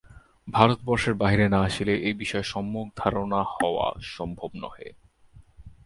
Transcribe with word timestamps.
ভারত- 0.51 0.83
বর্ষের 0.85 1.13
বাহিরে 1.13 1.49
না 1.49 1.59
আসিলে 1.61 1.97
এ 1.97 2.13
বিষয়ে 2.13 2.43
সম্যক 2.43 2.87
ধারণা 2.95 3.43
হওয়া 3.43 3.93
সম্ভব 4.01 4.49
নহে। 4.55 4.89